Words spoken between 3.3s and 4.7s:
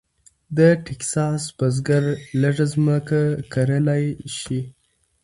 کرلی شي.